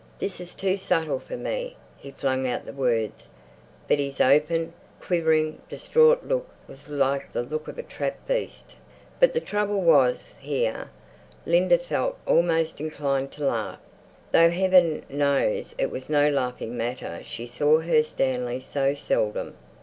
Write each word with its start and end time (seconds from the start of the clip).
"This 0.17 0.41
is 0.41 0.55
too 0.55 0.77
subtle 0.77 1.19
for 1.19 1.37
me!" 1.37 1.75
He 1.95 2.09
flung 2.09 2.47
out 2.47 2.65
the 2.65 2.73
words, 2.73 3.29
but 3.87 3.99
his 3.99 4.19
open, 4.19 4.73
quivering, 4.99 5.61
distraught 5.69 6.23
look 6.23 6.49
was 6.67 6.89
like 6.89 7.31
the 7.31 7.43
look 7.43 7.67
of 7.67 7.77
a 7.77 7.83
trapped 7.83 8.27
beast. 8.27 8.73
But 9.19 9.35
the 9.35 9.39
trouble 9.39 9.79
was—here 9.83 10.89
Linda 11.45 11.77
felt 11.77 12.17
almost 12.25 12.79
inclined 12.79 13.31
to 13.33 13.45
laugh, 13.45 13.79
though 14.31 14.49
Heaven 14.49 15.03
knows 15.07 15.75
it 15.77 15.91
was 15.91 16.09
no 16.09 16.31
laughing 16.31 16.75
matter—she 16.75 17.45
saw 17.45 17.81
her 17.81 18.01
Stanley 18.03 18.59
so 18.59 18.95
seldom. 18.95 19.55